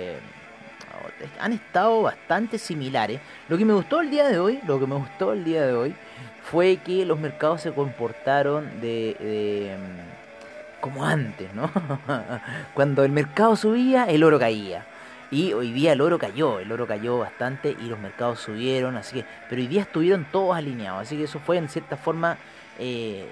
Han 1.40 1.54
estado 1.54 2.02
bastante 2.04 2.58
similares. 2.58 3.20
Lo 3.50 3.58
que 3.58 3.66
me 3.66 3.74
gustó 3.74 4.02
el 4.02 4.10
día 4.10 4.28
de 4.28 4.40
hoy, 4.40 4.60
lo 4.68 4.80
que 4.80 4.88
me 4.88 4.96
gustó 4.96 5.34
el 5.34 5.44
día 5.44 5.66
de 5.66 5.74
hoy, 5.74 5.96
fue 6.44 6.78
que 6.78 7.06
los 7.06 7.20
mercados 7.20 7.62
se 7.62 7.72
comportaron 7.72 8.82
de, 8.82 9.16
de 9.20 9.78
mm, 9.78 10.82
como 10.82 11.06
antes, 11.06 11.54
¿no? 11.54 11.72
Cuando 12.74 13.04
el 13.04 13.12
mercado 13.12 13.56
subía, 13.56 14.06
el 14.06 14.24
oro 14.24 14.40
caía. 14.40 14.86
Y 15.32 15.54
hoy 15.54 15.72
día 15.72 15.94
el 15.94 16.02
oro 16.02 16.20
cayó, 16.20 16.60
el 16.60 16.72
oro 16.72 16.86
cayó 16.86 17.18
bastante 17.18 17.76
y 17.80 17.86
los 17.86 17.98
mercados 17.98 18.40
subieron, 18.40 18.98
así 18.98 19.16
que, 19.16 19.26
pero 19.50 19.62
hoy 19.62 19.68
día 19.68 19.82
estuvieron 19.82 20.26
todos 20.32 20.56
alineados, 20.56 21.02
así 21.02 21.18
que 21.18 21.24
eso 21.24 21.40
fue 21.40 21.58
en 21.58 21.70
cierta 21.70 21.98
forma 21.98 22.38
eh, 22.78 23.26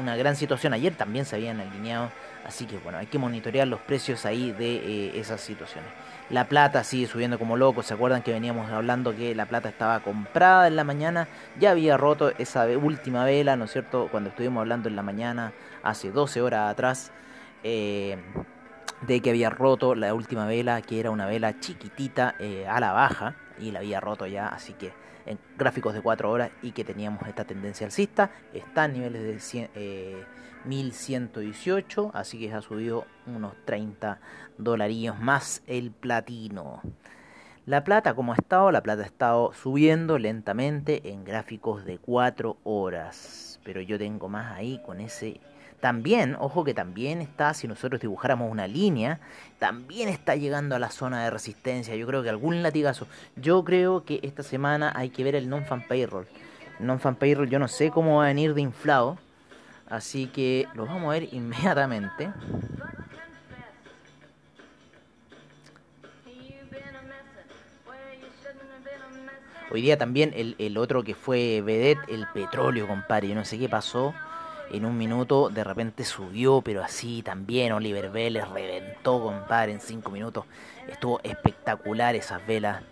una 0.00 0.14
gran 0.14 0.36
situación. 0.36 0.72
Ayer 0.72 0.94
también 0.94 1.24
se 1.24 1.34
habían 1.34 1.58
alineado, 1.58 2.10
así 2.46 2.66
que 2.66 2.78
bueno, 2.78 2.98
hay 2.98 3.06
que 3.06 3.18
monitorear 3.18 3.66
los 3.66 3.80
precios 3.80 4.24
ahí 4.24 4.52
de 4.52 4.76
eh, 4.76 5.18
esas 5.18 5.40
situaciones. 5.40 5.90
La 6.32 6.48
plata 6.48 6.82
sigue 6.82 7.06
subiendo 7.06 7.38
como 7.38 7.58
loco. 7.58 7.82
¿Se 7.82 7.92
acuerdan 7.92 8.22
que 8.22 8.32
veníamos 8.32 8.70
hablando 8.70 9.14
que 9.14 9.34
la 9.34 9.44
plata 9.44 9.68
estaba 9.68 10.00
comprada 10.00 10.66
en 10.66 10.76
la 10.76 10.82
mañana? 10.82 11.28
Ya 11.60 11.72
había 11.72 11.98
roto 11.98 12.32
esa 12.38 12.64
última 12.64 13.26
vela, 13.26 13.54
¿no 13.54 13.66
es 13.66 13.72
cierto? 13.72 14.08
Cuando 14.10 14.30
estuvimos 14.30 14.62
hablando 14.62 14.88
en 14.88 14.96
la 14.96 15.02
mañana, 15.02 15.52
hace 15.82 16.10
12 16.10 16.40
horas 16.40 16.70
atrás, 16.70 17.12
eh, 17.62 18.16
de 19.06 19.20
que 19.20 19.30
había 19.30 19.50
roto 19.50 19.94
la 19.94 20.14
última 20.14 20.46
vela, 20.46 20.80
que 20.82 21.00
era 21.00 21.10
una 21.10 21.26
vela 21.26 21.58
chiquitita 21.60 22.36
a 22.68 22.80
la 22.80 22.92
baja, 22.92 23.36
y 23.58 23.70
la 23.70 23.80
había 23.80 24.00
roto 24.00 24.26
ya, 24.26 24.48
así 24.48 24.72
que 24.74 24.92
en 25.26 25.38
gráficos 25.56 25.94
de 25.94 26.00
4 26.00 26.30
horas 26.30 26.50
y 26.62 26.72
que 26.72 26.84
teníamos 26.84 27.26
esta 27.26 27.44
tendencia 27.44 27.86
alcista. 27.86 28.30
Está 28.52 28.86
en 28.86 28.92
niveles 28.94 29.52
de 29.52 30.24
1118, 30.64 32.06
eh, 32.06 32.10
así 32.14 32.38
que 32.38 32.52
ha 32.52 32.62
subido 32.62 33.06
unos 33.26 33.54
30 33.64 34.20
dolarillos 34.58 35.18
más 35.18 35.62
el 35.66 35.90
platino. 35.90 36.80
La 37.64 37.84
plata, 37.84 38.14
como 38.14 38.32
ha 38.32 38.36
estado, 38.36 38.72
la 38.72 38.82
plata 38.82 39.02
ha 39.02 39.06
estado 39.06 39.52
subiendo 39.52 40.18
lentamente 40.18 41.10
en 41.10 41.24
gráficos 41.24 41.84
de 41.84 41.98
4 41.98 42.58
horas. 42.64 43.60
Pero 43.64 43.80
yo 43.80 43.98
tengo 43.98 44.28
más 44.28 44.52
ahí 44.52 44.82
con 44.84 45.00
ese 45.00 45.40
también, 45.82 46.36
ojo 46.38 46.62
que 46.62 46.74
también 46.74 47.20
está, 47.20 47.54
si 47.54 47.66
nosotros 47.66 48.00
dibujáramos 48.00 48.48
una 48.48 48.68
línea, 48.68 49.18
también 49.58 50.08
está 50.08 50.36
llegando 50.36 50.76
a 50.76 50.78
la 50.78 50.92
zona 50.92 51.24
de 51.24 51.30
resistencia. 51.30 51.96
Yo 51.96 52.06
creo 52.06 52.22
que 52.22 52.28
algún 52.28 52.62
latigazo. 52.62 53.08
Yo 53.34 53.64
creo 53.64 54.04
que 54.04 54.20
esta 54.22 54.44
semana 54.44 54.92
hay 54.94 55.10
que 55.10 55.24
ver 55.24 55.34
el 55.34 55.48
non-fan 55.48 55.88
payroll. 55.88 56.28
non-fan 56.78 57.16
payroll 57.16 57.50
yo 57.50 57.58
no 57.58 57.66
sé 57.66 57.90
cómo 57.90 58.18
va 58.18 58.26
a 58.26 58.28
venir 58.28 58.54
de 58.54 58.60
inflado. 58.60 59.18
Así 59.88 60.28
que 60.28 60.68
lo 60.74 60.86
vamos 60.86 61.08
a 61.10 61.18
ver 61.18 61.34
inmediatamente. 61.34 62.30
Hoy 69.72 69.82
día 69.82 69.98
también 69.98 70.32
el, 70.36 70.54
el 70.60 70.78
otro 70.78 71.02
que 71.02 71.16
fue 71.16 71.60
Vedet, 71.60 71.98
el 72.06 72.28
petróleo, 72.32 72.86
compadre. 72.86 73.26
Yo 73.26 73.34
no 73.34 73.44
sé 73.44 73.58
qué 73.58 73.68
pasó 73.68 74.14
en 74.70 74.84
un 74.84 74.96
minuto 74.96 75.48
de 75.48 75.64
repente 75.64 76.04
subió, 76.04 76.62
pero 76.62 76.82
así 76.82 77.22
también 77.22 77.72
Oliver 77.72 78.10
Vélez 78.10 78.48
reventó, 78.48 79.22
compadre, 79.22 79.72
en 79.72 79.80
cinco 79.80 80.10
minutos. 80.10 80.44
Estuvo 80.88 81.20
espectacular 81.22 82.14
esas 82.14 82.46
velas. 82.46 82.82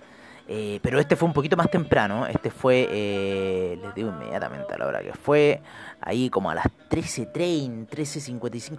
Eh, 0.53 0.81
pero 0.83 0.99
este 0.99 1.15
fue 1.15 1.29
un 1.29 1.33
poquito 1.33 1.57
más 1.57 1.71
temprano. 1.71 2.27
Este 2.27 2.51
fue, 2.51 2.89
eh, 2.91 3.79
les 3.81 3.95
digo 3.95 4.09
inmediatamente 4.09 4.75
a 4.75 4.79
la 4.79 4.87
hora 4.89 5.01
que 5.01 5.13
fue, 5.13 5.63
ahí 6.01 6.29
como 6.29 6.51
a 6.51 6.57
las 6.57 6.67
13.30, 6.91 7.87
13.55. 7.87 8.79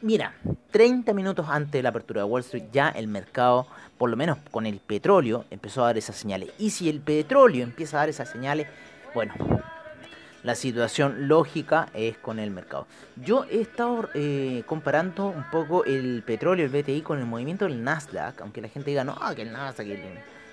Mira, 0.00 0.34
30 0.72 1.12
minutos 1.14 1.46
antes 1.48 1.70
de 1.70 1.82
la 1.84 1.90
apertura 1.90 2.22
de 2.22 2.24
Wall 2.24 2.40
Street, 2.40 2.64
ya 2.72 2.88
el 2.88 3.06
mercado, 3.06 3.68
por 3.96 4.10
lo 4.10 4.16
menos 4.16 4.38
con 4.50 4.66
el 4.66 4.80
petróleo, 4.80 5.44
empezó 5.50 5.84
a 5.84 5.86
dar 5.86 5.98
esas 5.98 6.16
señales. 6.16 6.50
Y 6.58 6.70
si 6.70 6.88
el 6.88 7.00
petróleo 7.00 7.62
empieza 7.62 7.98
a 7.98 8.00
dar 8.00 8.08
esas 8.08 8.28
señales, 8.28 8.66
bueno, 9.14 9.34
la 10.44 10.54
situación 10.54 11.26
lógica 11.26 11.88
es 11.94 12.18
con 12.18 12.38
el 12.38 12.50
mercado. 12.50 12.86
Yo 13.16 13.46
he 13.50 13.60
estado 13.62 14.10
eh, 14.14 14.62
comparando 14.66 15.26
un 15.26 15.50
poco 15.50 15.84
el 15.84 16.22
petróleo, 16.24 16.66
el 16.66 16.70
BTI, 16.70 17.00
con 17.00 17.18
el 17.18 17.24
movimiento 17.24 17.64
del 17.64 17.82
Nasdaq, 17.82 18.42
aunque 18.42 18.60
la 18.60 18.68
gente 18.68 18.90
diga, 18.90 19.02
no, 19.02 19.16
que 19.34 19.42
el 19.42 19.52
Nasdaq... 19.52 19.88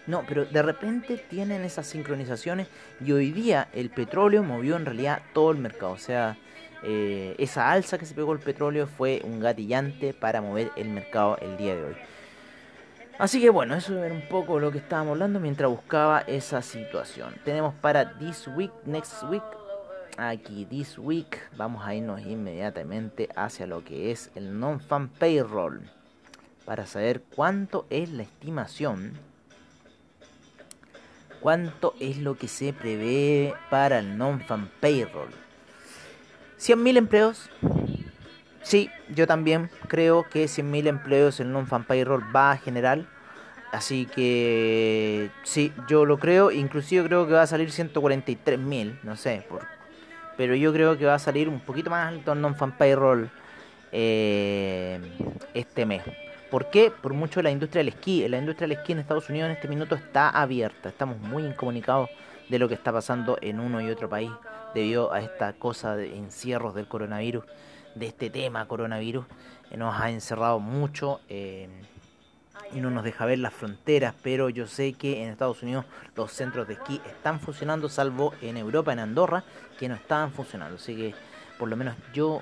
No, 0.08 0.24
pero 0.28 0.46
de 0.46 0.62
repente 0.64 1.18
tienen 1.30 1.64
esas 1.64 1.86
sincronizaciones 1.86 2.68
y 3.06 3.12
hoy 3.12 3.32
día 3.32 3.68
el 3.72 3.92
petróleo 3.92 4.42
movió 4.42 4.76
en 4.76 4.86
realidad 4.86 5.22
todo 5.32 5.52
el 5.52 5.58
mercado. 5.58 5.92
O 5.92 5.98
sea, 6.00 6.38
eh, 6.84 7.36
esa 7.38 7.72
alza 7.72 8.00
que 8.00 8.08
se 8.08 8.16
pegó 8.16 8.34
el 8.34 8.40
petróleo 8.40 8.88
fue 8.88 9.22
un 9.24 9.40
gatillante 9.40 10.14
para 10.14 10.42
mover 10.42 10.72
el 10.76 10.90
mercado 10.90 11.38
el 11.42 11.56
día 11.58 11.76
de 11.76 11.84
hoy. 11.84 11.96
Así 13.20 13.40
que 13.40 13.52
bueno, 13.52 13.76
eso 13.76 14.04
era 14.04 14.14
un 14.14 14.28
poco 14.28 14.60
lo 14.60 14.72
que 14.72 14.80
estábamos 14.80 15.12
hablando 15.12 15.40
mientras 15.40 15.70
buscaba 15.70 16.22
esa 16.22 16.64
situación. 16.64 17.36
Tenemos 17.46 17.76
para 17.76 18.18
This 18.18 18.48
Week, 18.48 18.72
Next 18.86 19.22
Week, 19.30 19.44
aquí 20.18 20.66
this 20.66 20.98
week 20.98 21.40
vamos 21.58 21.86
a 21.86 21.96
irnos 21.96 22.22
inmediatamente 22.22 23.30
hacia 23.36 23.68
lo 23.68 23.84
que 23.84 24.12
es 24.12 24.32
el 24.36 24.60
non-fan 24.60 25.10
payroll 25.10 25.82
para 26.66 26.86
saber 26.86 27.22
cuánto 27.36 27.86
es 27.90 28.10
la 28.10 28.24
estimación 28.24 29.14
cuánto 31.40 31.94
es 32.00 32.18
lo 32.18 32.38
que 32.38 32.48
se 32.48 32.74
prevé 32.74 33.54
para 33.70 34.00
el 34.00 34.18
non-fan 34.18 34.70
payroll. 34.80 35.32
100.000 36.60 36.98
empleos 36.98 37.50
sí, 38.62 38.90
yo 39.10 39.28
también 39.28 39.70
creo 39.88 40.30
que 40.30 40.46
100.000 40.46 40.88
empleos 40.88 41.40
el 41.40 41.52
non-fan 41.52 41.86
payroll 41.86 42.24
va 42.36 42.52
a 42.52 42.58
generar 42.58 43.06
Así 43.72 44.06
que 44.06 45.32
sí, 45.44 45.72
yo 45.88 46.06
lo 46.06 46.18
creo, 46.18 46.52
inclusive 46.52 47.06
creo 47.08 47.26
que 47.26 47.34
va 47.34 47.44
a 47.44 47.48
salir 47.48 47.70
143.000, 47.70 49.00
no 49.04 49.16
sé, 49.16 49.46
por 49.48 49.66
pero 50.42 50.56
yo 50.56 50.74
creo 50.74 50.98
que 50.98 51.06
va 51.06 51.14
a 51.14 51.20
salir 51.20 51.48
un 51.48 51.60
poquito 51.60 51.92
más 51.92 52.08
alto 52.08 52.34
el 52.34 52.42
non-fan 52.42 52.72
payroll 52.72 53.30
eh, 53.92 55.00
este 55.54 55.86
mes. 55.86 56.02
¿Por 56.50 56.72
qué? 56.72 56.90
Por 56.90 57.14
mucho 57.14 57.44
la 57.44 57.52
industria 57.52 57.82
del 57.82 57.90
esquí. 57.90 58.28
La 58.28 58.40
industria 58.40 58.68
del 58.68 58.80
esquí 58.80 58.94
en 58.94 58.98
Estados 58.98 59.30
Unidos 59.30 59.52
en 59.52 59.52
este 59.58 59.68
minuto 59.68 59.94
está 59.94 60.32
abierta. 60.32 60.90
Estamos 60.90 61.20
muy 61.20 61.46
incomunicados 61.46 62.10
de 62.50 62.58
lo 62.58 62.68
que 62.68 62.74
está 62.74 62.92
pasando 62.92 63.38
en 63.40 63.60
uno 63.60 63.82
y 63.82 63.92
otro 63.92 64.10
país 64.10 64.32
debido 64.74 65.14
a 65.14 65.20
esta 65.20 65.54
cosa 65.54 65.96
de 65.96 66.18
encierros 66.18 66.74
del 66.74 66.88
coronavirus, 66.88 67.44
de 67.94 68.08
este 68.08 68.32
tema 68.32 68.68
coronavirus. 68.68 69.28
nos 69.78 70.02
ha 70.02 70.10
encerrado 70.10 70.60
mucho. 70.60 71.22
Eh, 71.30 71.70
y 72.74 72.80
no 72.80 72.90
nos 72.90 73.04
deja 73.04 73.26
ver 73.26 73.40
las 73.40 73.54
fronteras, 73.54 74.14
pero 74.24 74.50
yo 74.50 74.68
sé 74.68 74.94
que 74.94 75.24
en 75.24 75.30
Estados 75.30 75.64
Unidos 75.64 75.86
los 76.16 76.32
centros 76.32 76.68
de 76.68 76.76
esquí 76.76 77.02
están 77.06 77.40
funcionando, 77.40 77.90
salvo 77.90 78.34
en 78.42 78.58
Europa, 78.58 78.94
en 78.94 79.00
Andorra, 79.00 79.44
que 79.80 79.90
no 79.90 79.96
estaban 79.96 80.32
funcionando. 80.32 80.76
Así 80.76 80.96
que 80.96 81.14
por 81.58 81.70
lo 81.70 81.76
menos 81.76 81.96
yo 82.14 82.42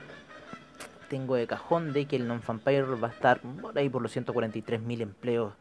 tengo 1.10 1.36
de 1.36 1.48
cajón 1.48 1.92
de 1.92 2.06
que 2.06 2.16
el 2.16 2.28
non-fan 2.28 2.62
va 2.66 3.08
a 3.08 3.12
estar 3.12 3.42
por 3.42 3.78
ahí 3.78 3.90
por 3.90 4.02
los 4.02 4.12
143 4.12 4.82
mil 4.82 5.02
empleos. 5.02 5.54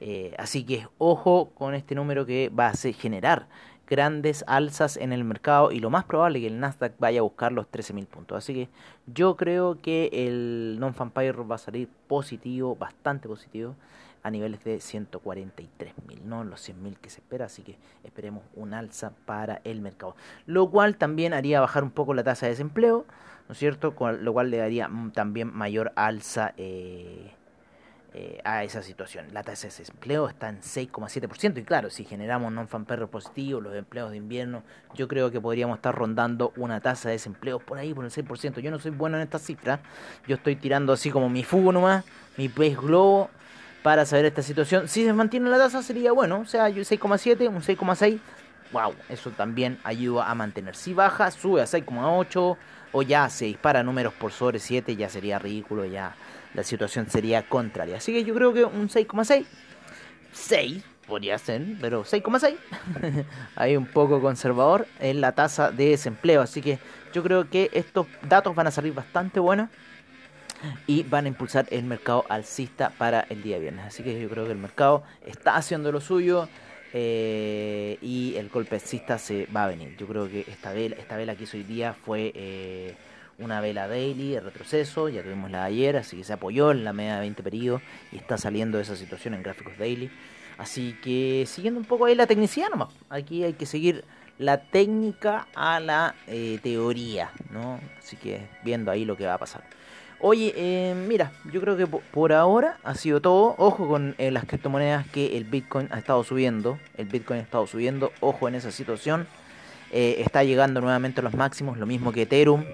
Eh, 0.00 0.34
así 0.38 0.64
que 0.64 0.86
ojo 0.98 1.50
con 1.54 1.74
este 1.74 1.94
número 1.94 2.24
que 2.24 2.50
va 2.50 2.68
a 2.68 2.74
generar 2.74 3.48
grandes 3.88 4.44
alzas 4.46 4.96
en 4.96 5.12
el 5.12 5.24
mercado 5.24 5.72
y 5.72 5.80
lo 5.80 5.90
más 5.90 6.04
probable 6.04 6.38
es 6.38 6.42
que 6.42 6.48
el 6.48 6.60
Nasdaq 6.60 6.92
vaya 6.98 7.20
a 7.20 7.22
buscar 7.22 7.52
los 7.52 7.66
13.000 7.70 8.06
puntos. 8.06 8.38
Así 8.38 8.54
que 8.54 8.68
yo 9.06 9.36
creo 9.36 9.80
que 9.80 10.10
el 10.12 10.76
non-fan 10.78 11.12
va 11.16 11.54
a 11.54 11.58
salir 11.58 11.88
positivo, 12.06 12.76
bastante 12.76 13.28
positivo 13.28 13.74
a 14.22 14.30
niveles 14.30 14.62
de 14.64 14.76
143.000, 14.76 16.20
no 16.24 16.44
los 16.44 16.68
100.000 16.68 16.96
que 16.96 17.08
se 17.08 17.20
espera, 17.20 17.46
así 17.46 17.62
que 17.62 17.78
esperemos 18.04 18.42
un 18.54 18.74
alza 18.74 19.12
para 19.24 19.60
el 19.64 19.80
mercado. 19.80 20.16
Lo 20.46 20.70
cual 20.70 20.96
también 20.96 21.32
haría 21.32 21.60
bajar 21.60 21.84
un 21.84 21.90
poco 21.90 22.14
la 22.14 22.24
tasa 22.24 22.46
de 22.46 22.50
desempleo, 22.50 23.06
¿no 23.48 23.52
es 23.52 23.58
cierto? 23.58 23.94
lo 24.20 24.32
cual 24.32 24.50
le 24.50 24.58
daría 24.58 24.90
también 25.14 25.54
mayor 25.54 25.92
alza 25.96 26.52
eh, 26.56 27.32
eh, 28.14 28.40
a 28.42 28.64
esa 28.64 28.82
situación. 28.82 29.26
La 29.32 29.42
tasa 29.42 29.68
de 29.68 29.74
desempleo 29.76 30.28
está 30.28 30.48
en 30.48 30.62
6,7% 30.62 31.58
y 31.58 31.62
claro, 31.62 31.90
si 31.90 32.04
generamos 32.04 32.50
non-fan 32.50 32.86
positivo, 32.86 33.60
los 33.60 33.74
empleos 33.74 34.10
de 34.10 34.16
invierno, 34.16 34.62
yo 34.94 35.08
creo 35.08 35.30
que 35.30 35.40
podríamos 35.40 35.76
estar 35.76 35.94
rondando 35.94 36.54
una 36.56 36.80
tasa 36.80 37.10
de 37.10 37.16
desempleo 37.16 37.58
por 37.58 37.76
ahí, 37.76 37.92
por 37.92 38.06
el 38.06 38.10
6%. 38.10 38.60
Yo 38.60 38.70
no 38.70 38.78
soy 38.78 38.92
bueno 38.92 39.18
en 39.18 39.24
esta 39.24 39.38
cifra, 39.38 39.80
yo 40.26 40.36
estoy 40.36 40.56
tirando 40.56 40.94
así 40.94 41.10
como 41.10 41.28
mi 41.28 41.44
fugo 41.44 41.70
nomás, 41.70 42.04
mi 42.38 42.48
pez 42.48 42.78
globo 42.78 43.28
para 43.82 44.06
saber 44.06 44.24
esta 44.24 44.42
situación. 44.42 44.88
Si 44.88 45.04
se 45.04 45.12
mantiene 45.12 45.50
la 45.50 45.58
tasa 45.58 45.82
sería 45.82 46.12
bueno, 46.12 46.40
o 46.40 46.44
sea, 46.46 46.70
6,7, 46.70 47.46
un 47.48 47.60
6,6. 47.60 48.20
Wow, 48.72 48.94
eso 49.10 49.30
también 49.32 49.78
ayuda 49.84 50.30
a 50.30 50.34
mantener. 50.34 50.76
Si 50.76 50.94
baja, 50.94 51.30
sube 51.30 51.60
a 51.60 51.64
6,8 51.64 52.56
o 52.92 53.02
ya 53.02 53.28
se 53.28 53.44
dispara 53.44 53.82
números 53.82 54.14
por 54.14 54.32
sobre 54.32 54.58
7, 54.58 54.96
ya 54.96 55.10
sería 55.10 55.38
ridículo, 55.38 55.84
ya 55.84 56.14
la 56.54 56.62
situación 56.62 57.08
sería 57.08 57.48
contraria. 57.48 57.96
Así 57.96 58.12
que 58.12 58.24
yo 58.24 58.34
creo 58.34 58.52
que 58.52 58.64
un 58.64 58.88
6,6, 58.88 59.44
6 60.32 60.84
podría 61.06 61.38
ser, 61.38 61.62
pero 61.80 62.04
6,6, 62.04 62.56
hay 63.56 63.76
un 63.78 63.86
poco 63.86 64.20
conservador 64.20 64.86
en 65.00 65.20
la 65.20 65.32
tasa 65.32 65.70
de 65.70 65.90
desempleo. 65.90 66.42
Así 66.42 66.60
que 66.60 66.78
yo 67.12 67.22
creo 67.22 67.48
que 67.48 67.70
estos 67.72 68.06
datos 68.28 68.54
van 68.54 68.66
a 68.66 68.70
salir 68.70 68.92
bastante 68.92 69.40
buenos 69.40 69.70
y 70.86 71.02
van 71.04 71.24
a 71.24 71.28
impulsar 71.28 71.66
el 71.70 71.84
mercado 71.84 72.24
alcista 72.28 72.90
para 72.98 73.20
el 73.30 73.42
día 73.42 73.58
viernes. 73.58 73.86
Así 73.86 74.02
que 74.02 74.20
yo 74.20 74.28
creo 74.28 74.44
que 74.44 74.52
el 74.52 74.58
mercado 74.58 75.02
está 75.26 75.56
haciendo 75.56 75.92
lo 75.92 76.00
suyo 76.00 76.48
eh, 76.92 77.98
y 78.00 78.34
el 78.36 78.48
golpe 78.48 78.76
alcista 78.76 79.18
se 79.18 79.46
va 79.46 79.64
a 79.64 79.68
venir. 79.68 79.96
Yo 79.96 80.06
creo 80.06 80.28
que 80.28 80.40
esta 80.40 80.72
vela, 80.72 80.96
esta 80.96 81.16
vela 81.16 81.34
que 81.36 81.44
hizo 81.44 81.56
hoy 81.56 81.62
día 81.62 81.94
fue 81.94 82.32
eh, 82.34 82.94
una 83.38 83.60
vela 83.60 83.86
daily 83.86 84.32
de 84.32 84.40
retroceso, 84.40 85.08
ya 85.08 85.22
tuvimos 85.22 85.50
la 85.50 85.60
de 85.60 85.66
ayer, 85.66 85.96
así 85.96 86.16
que 86.16 86.24
se 86.24 86.32
apoyó 86.32 86.72
en 86.72 86.84
la 86.84 86.92
media 86.92 87.14
de 87.14 87.20
20 87.20 87.42
periodos 87.42 87.82
y 88.12 88.16
está 88.16 88.36
saliendo 88.36 88.78
de 88.78 88.82
esa 88.82 88.96
situación 88.96 89.34
en 89.34 89.42
gráficos 89.42 89.78
daily. 89.78 90.10
Así 90.58 90.96
que 91.02 91.44
siguiendo 91.46 91.78
un 91.78 91.86
poco 91.86 92.06
ahí 92.06 92.16
la 92.16 92.26
tecnicidad 92.26 92.68
nomás, 92.68 92.88
aquí 93.08 93.44
hay 93.44 93.52
que 93.52 93.64
seguir 93.64 94.04
la 94.38 94.60
técnica 94.60 95.46
a 95.54 95.78
la 95.78 96.16
eh, 96.26 96.58
teoría, 96.62 97.30
¿no? 97.50 97.80
Así 97.98 98.16
que 98.16 98.40
viendo 98.64 98.90
ahí 98.90 99.04
lo 99.04 99.16
que 99.16 99.26
va 99.26 99.34
a 99.34 99.38
pasar. 99.38 99.62
Oye, 100.20 100.52
eh, 100.56 100.94
mira, 101.06 101.30
yo 101.52 101.60
creo 101.60 101.76
que 101.76 101.86
por 101.86 102.32
ahora 102.32 102.78
ha 102.82 102.96
sido 102.96 103.20
todo. 103.20 103.54
Ojo 103.56 103.86
con 103.86 104.16
eh, 104.18 104.32
las 104.32 104.46
criptomonedas 104.46 105.06
que 105.08 105.36
el 105.36 105.44
Bitcoin 105.44 105.88
ha 105.92 105.98
estado 105.98 106.24
subiendo. 106.24 106.76
El 106.96 107.06
Bitcoin 107.06 107.38
ha 107.38 107.42
estado 107.44 107.68
subiendo. 107.68 108.10
Ojo 108.18 108.48
en 108.48 108.56
esa 108.56 108.72
situación. 108.72 109.28
está 109.92 110.42
llegando 110.42 110.80
nuevamente 110.80 111.20
a 111.20 111.24
los 111.24 111.34
máximos, 111.34 111.78
lo 111.78 111.86
mismo 111.86 112.10
que 112.10 112.22
Ethereum. 112.22 112.64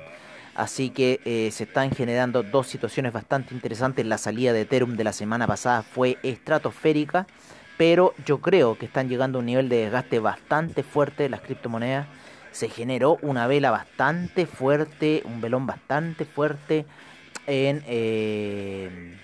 Así 0.55 0.91
que 0.91 1.51
se 1.53 1.65
están 1.65 1.91
generando 1.91 2.43
dos 2.43 2.69
situaciones 2.69 3.13
bastante 3.13 3.55
interesantes. 3.55 4.07
La 4.07 4.19
salida 4.19 4.53
de 4.53 4.63
Ethereum 4.63 4.97
de 4.97 5.05
la 5.05 5.13
semana 5.13 5.47
pasada 5.47 5.83
fue 5.83 6.19
estratosférica 6.23 7.27
pero 7.77 8.15
yo 8.25 8.39
creo 8.39 8.79
que 8.79 8.87
están 8.87 9.09
llegando 9.09 9.39
a 9.39 9.41
un 9.41 9.47
nivel 9.47 9.69
de 9.69 9.77
desgaste 9.79 10.19
bastante 10.21 10.83
fuerte 10.83 11.25
de 11.25 11.29
las 11.29 11.41
criptomonedas. 11.41 12.07
Se 12.53 12.69
generó 12.69 13.19
una 13.23 13.47
vela 13.47 13.71
bastante 13.71 14.47
fuerte, 14.47 15.23
un 15.25 15.41
velón 15.41 15.67
bastante 15.67 16.25
fuerte 16.25 16.87
en, 17.47 17.83
eh, 17.89 19.17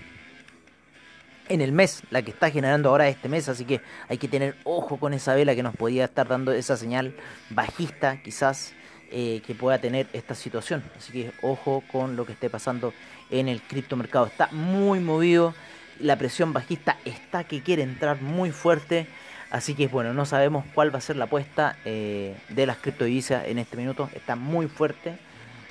en 1.48 1.60
el 1.60 1.70
mes, 1.70 2.02
la 2.10 2.22
que 2.22 2.32
está 2.32 2.50
generando 2.50 2.88
ahora 2.88 3.08
este 3.08 3.28
mes. 3.28 3.48
Así 3.48 3.64
que 3.64 3.80
hay 4.08 4.18
que 4.18 4.26
tener 4.26 4.56
ojo 4.64 4.96
con 4.96 5.14
esa 5.14 5.34
vela 5.34 5.54
que 5.54 5.62
nos 5.62 5.76
podía 5.76 6.06
estar 6.06 6.26
dando 6.26 6.50
esa 6.52 6.76
señal 6.76 7.14
bajista, 7.50 8.20
quizás, 8.20 8.74
eh, 9.12 9.42
que 9.44 9.56
pueda 9.56 9.78
tener 9.78 10.06
esta 10.12 10.36
situación. 10.36 10.84
Así 10.96 11.12
que 11.12 11.32
ojo 11.42 11.82
con 11.90 12.14
lo 12.14 12.24
que 12.24 12.32
esté 12.32 12.48
pasando 12.48 12.94
en 13.28 13.48
el 13.48 13.60
criptomercado. 13.60 14.26
Está 14.26 14.48
muy 14.52 15.00
movido 15.00 15.52
la 15.98 16.16
presión 16.16 16.52
bajista 16.52 16.96
está 17.04 17.42
que 17.42 17.60
quiere 17.60 17.82
entrar 17.82 18.22
muy 18.22 18.52
fuerte. 18.52 19.08
Así 19.50 19.74
que 19.74 19.88
bueno, 19.88 20.14
no 20.14 20.26
sabemos 20.26 20.64
cuál 20.74 20.94
va 20.94 20.98
a 20.98 21.00
ser 21.00 21.16
la 21.16 21.24
apuesta 21.24 21.76
eh, 21.84 22.36
de 22.50 22.66
las 22.66 22.76
criptodivisas 22.76 23.48
en 23.48 23.58
este 23.58 23.76
minuto. 23.76 24.08
Está 24.14 24.36
muy 24.36 24.68
fuerte. 24.68 25.18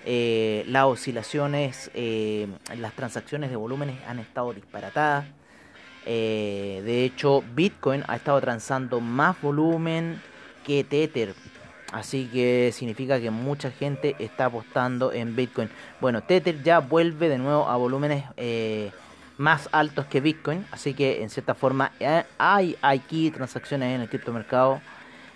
Eh, 0.05 0.65
las 0.67 0.83
oscilaciones, 0.83 1.91
las 1.95 2.93
transacciones 2.93 3.51
de 3.51 3.55
volúmenes 3.55 3.95
han 4.05 4.19
estado 4.19 4.53
disparatadas. 4.53 5.25
de 6.05 7.05
hecho, 7.05 7.41
Bitcoin 7.55 8.03
ha 8.07 8.17
estado 8.17 8.41
transando 8.41 8.99
más 8.99 9.41
volumen 9.41 10.21
que 10.65 10.83
Tether. 10.83 11.33
Así 11.91 12.29
que 12.31 12.71
significa 12.73 13.19
que 13.19 13.31
mucha 13.31 13.71
gente 13.71 14.15
está 14.19 14.45
apostando 14.45 15.11
en 15.11 15.35
Bitcoin. 15.35 15.69
Bueno, 15.99 16.21
Tether 16.21 16.61
ya 16.61 16.79
vuelve 16.79 17.29
de 17.29 17.37
nuevo 17.37 17.67
a 17.67 17.75
volúmenes 17.77 18.25
más 19.39 19.69
altos 19.71 20.05
que 20.05 20.19
Bitcoin. 20.19 20.65
Así 20.69 20.93
que 20.93 21.23
en 21.23 21.29
cierta 21.29 21.55
forma 21.55 21.93
eh, 21.99 22.23
hay 22.37 22.77
aquí 22.81 23.31
transacciones 23.31 23.95
en 23.95 24.01
el 24.01 24.09
criptomercado. 24.09 24.81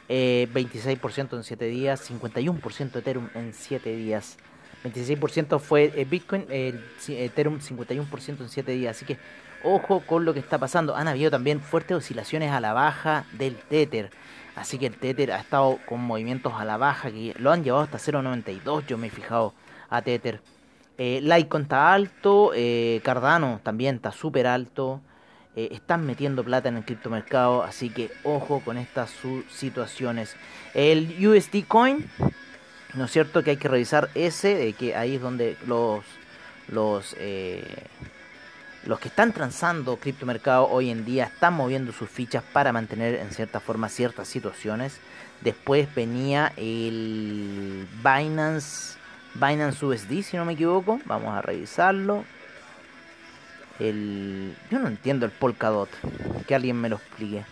Eh, 0.10 0.48
26% 0.54 1.38
en 1.38 1.44
7 1.44 1.66
días, 1.66 2.12
51% 2.12 2.98
Ethereum 2.98 3.30
en 3.34 3.54
7 3.54 3.96
días. 3.96 4.38
26% 4.84 5.60
fue 5.60 5.94
eh, 5.96 6.04
Bitcoin, 6.04 6.46
Ethereum 6.50 7.60
51% 7.60 8.42
en 8.42 8.50
7 8.50 8.72
días. 8.74 8.98
Así 8.98 9.06
que 9.06 9.18
ojo 9.64 10.02
con 10.02 10.26
lo 10.26 10.34
que 10.34 10.42
está 10.42 10.58
pasando. 10.58 10.96
Han 10.96 11.08
habido 11.08 11.32
también 11.32 11.62
fuertes 11.62 11.96
oscilaciones 11.96 12.52
a 12.52 12.60
la 12.60 12.74
baja 12.74 13.26
del 13.32 13.56
Tether. 13.56 14.12
Así 14.56 14.78
que 14.78 14.88
el 14.88 14.98
Tether 14.98 15.32
ha 15.32 15.40
estado 15.40 15.80
con 15.86 16.02
movimientos 16.02 16.54
a 16.54 16.66
la 16.66 16.78
baja 16.78 17.12
que 17.12 17.34
lo 17.40 17.52
han 17.52 17.64
llevado 17.64 17.84
hasta 17.84 17.98
0.92. 17.98 18.86
Yo 18.86 18.98
me 18.98 19.08
he 19.08 19.10
fijado 19.10 19.54
a 19.90 20.02
Tether. 20.02 20.42
Eh, 20.98 21.20
Litecoin 21.22 21.64
está 21.64 21.94
alto, 21.94 22.52
eh, 22.54 23.02
Cardano 23.04 23.60
también 23.64 23.96
está 23.96 24.12
súper 24.12 24.46
alto. 24.46 25.02
Eh, 25.56 25.70
están 25.72 26.04
metiendo 26.06 26.44
plata 26.44 26.70
en 26.70 26.78
el 26.78 26.86
criptomercado, 26.86 27.62
así 27.62 27.92
que 27.92 28.10
ojo 28.24 28.62
con 28.66 28.78
estas 28.78 29.14
situaciones. 29.52 30.36
El 30.74 31.16
USD 31.28 31.66
Coin, 31.68 32.10
¿no 32.96 33.06
es 33.06 33.12
cierto? 33.12 33.44
Que 33.44 33.52
hay 33.52 33.58
que 33.58 33.68
revisar 33.68 34.10
ese, 34.16 34.74
que 34.74 34.96
ahí 34.96 35.16
es 35.16 35.22
donde 35.22 35.56
los, 35.68 36.04
los, 36.70 37.16
eh, 37.20 37.86
los 38.86 39.00
que 39.00 39.08
están 39.08 39.32
transando 39.32 39.98
criptomercado 39.98 40.68
hoy 40.70 40.90
en 40.90 41.06
día 41.06 41.26
están 41.26 41.54
moviendo 41.54 41.92
sus 41.92 42.10
fichas 42.10 42.44
para 42.54 42.74
mantener 42.74 43.16
en 43.16 43.32
cierta 43.32 43.60
forma 43.60 43.90
ciertas 43.90 44.28
situaciones. 44.28 45.00
Después 45.42 45.94
venía 45.94 46.54
el 46.58 47.88
Binance 48.04 48.98
Binance 49.36 49.84
USD, 49.84 50.22
si 50.22 50.38
no 50.38 50.46
me 50.46 50.54
equivoco. 50.54 51.00
Vamos 51.06 51.34
a 51.34 51.42
revisarlo. 51.42 52.24
El... 53.80 54.56
Yo 54.70 54.80
no 54.80 54.88
entiendo 54.88 55.26
el 55.26 55.32
Polkadot. 55.32 55.90
Que 56.48 56.56
alguien 56.56 56.80
me 56.80 56.90
lo 56.90 56.98
explique. 56.98 57.44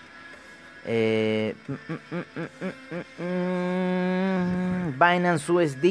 Eh... 0.85 1.55
Binance 4.93 5.51
USD 5.51 5.85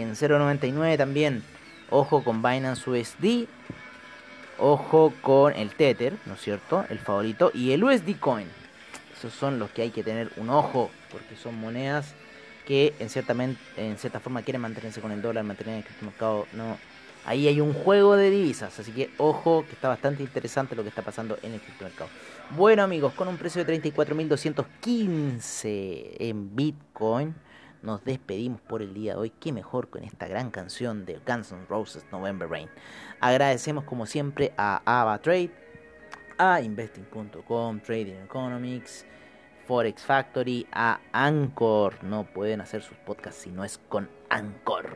en 0.00 0.14
0.99 0.14 0.98
también. 0.98 1.42
Ojo 1.88 2.22
con 2.22 2.42
Binance 2.42 2.88
USD. 2.88 3.48
Ojo 4.60 5.12
con 5.22 5.54
el 5.54 5.74
Tether, 5.74 6.14
¿no 6.26 6.34
es 6.34 6.40
cierto? 6.40 6.84
El 6.90 6.98
favorito. 6.98 7.50
Y 7.54 7.72
el 7.72 7.82
USD 7.82 8.18
Coin. 8.20 8.46
Esos 9.16 9.32
son 9.32 9.58
los 9.58 9.70
que 9.70 9.82
hay 9.82 9.90
que 9.90 10.02
tener 10.02 10.30
un 10.36 10.50
ojo. 10.50 10.90
Porque 11.10 11.36
son 11.36 11.58
monedas 11.58 12.14
que 12.66 12.94
en 12.98 13.08
cierta, 13.08 13.34
en 13.76 13.98
cierta 13.98 14.20
forma 14.20 14.42
quieren 14.42 14.60
mantenerse 14.60 15.00
con 15.00 15.12
el 15.12 15.22
dólar, 15.22 15.44
mantener 15.44 15.78
el 15.78 16.06
mercado. 16.06 16.46
No. 16.52 16.76
Ahí 17.24 17.48
hay 17.48 17.60
un 17.60 17.74
juego 17.74 18.16
de 18.16 18.30
divisas, 18.30 18.78
así 18.78 18.92
que 18.92 19.10
ojo 19.18 19.64
que 19.66 19.72
está 19.72 19.88
bastante 19.88 20.22
interesante 20.22 20.74
lo 20.74 20.82
que 20.82 20.88
está 20.88 21.02
pasando 21.02 21.38
en 21.42 21.52
el 21.52 21.60
criptomercado. 21.60 22.08
Bueno 22.50 22.82
amigos, 22.82 23.12
con 23.12 23.28
un 23.28 23.36
precio 23.36 23.62
de 23.64 23.82
34.215 23.82 26.16
en 26.18 26.56
Bitcoin, 26.56 27.34
nos 27.82 28.04
despedimos 28.04 28.60
por 28.60 28.82
el 28.82 28.94
día 28.94 29.12
de 29.12 29.18
hoy. 29.18 29.30
Qué 29.30 29.52
mejor 29.52 29.88
con 29.88 30.04
esta 30.04 30.28
gran 30.28 30.50
canción 30.50 31.04
de 31.04 31.20
Guns 31.26 31.52
N' 31.52 31.66
Roses 31.68 32.04
November 32.12 32.48
Rain. 32.48 32.68
Agradecemos 33.20 33.84
como 33.84 34.06
siempre 34.06 34.52
a 34.56 34.82
AvaTrade, 34.84 35.50
a 36.38 36.60
Investing.com, 36.60 37.80
Trading 37.80 38.22
Economics 38.24 39.06
Forex 39.70 40.02
Factory, 40.02 40.66
a 40.72 40.98
Anchor. 41.12 42.02
No 42.02 42.24
pueden 42.24 42.60
hacer 42.60 42.82
sus 42.82 42.96
podcasts 42.98 43.42
si 43.42 43.50
no 43.50 43.62
es 43.62 43.78
con 43.88 44.10
Anchor. 44.28 44.90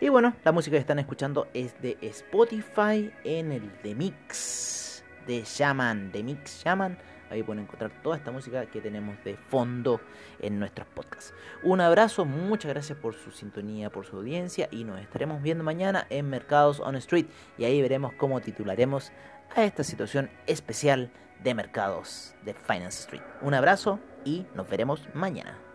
Y 0.00 0.08
bueno, 0.08 0.34
la 0.44 0.52
música 0.52 0.76
que 0.76 0.80
están 0.80 1.00
escuchando 1.00 1.48
es 1.52 1.74
de 1.82 1.98
Spotify 2.00 3.12
en 3.24 3.50
el 3.50 3.72
The 3.82 3.96
Mix 3.96 5.02
de 5.26 5.42
Shaman. 5.44 6.12
The 6.12 6.22
Mix 6.22 6.62
Shaman. 6.62 6.96
Ahí 7.32 7.42
pueden 7.42 7.64
encontrar 7.64 7.90
toda 8.02 8.16
esta 8.16 8.30
música 8.30 8.66
que 8.66 8.80
tenemos 8.80 9.16
de 9.24 9.36
fondo 9.36 10.00
en 10.38 10.58
nuestros 10.58 10.86
podcasts. 10.88 11.32
Un 11.62 11.80
abrazo, 11.80 12.26
muchas 12.26 12.70
gracias 12.70 12.98
por 12.98 13.14
su 13.14 13.30
sintonía, 13.30 13.90
por 13.90 14.04
su 14.04 14.16
audiencia 14.16 14.68
y 14.70 14.84
nos 14.84 15.00
estaremos 15.00 15.42
viendo 15.42 15.64
mañana 15.64 16.06
en 16.10 16.28
Mercados 16.28 16.78
on 16.80 16.94
Street 16.96 17.26
y 17.56 17.64
ahí 17.64 17.80
veremos 17.80 18.12
cómo 18.14 18.40
titularemos 18.40 19.12
a 19.56 19.64
esta 19.64 19.82
situación 19.82 20.30
especial 20.46 21.10
de 21.42 21.54
mercados 21.54 22.34
de 22.44 22.54
Finance 22.54 23.00
Street. 23.00 23.22
Un 23.40 23.54
abrazo 23.54 23.98
y 24.24 24.46
nos 24.54 24.68
veremos 24.68 25.08
mañana. 25.14 25.71